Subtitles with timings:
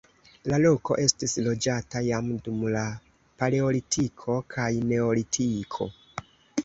[0.51, 2.83] La loko estis loĝata jam dum la
[3.43, 5.89] paleolitiko kaj neolitiko.